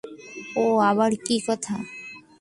[0.55, 1.75] ও আবার কী কথা।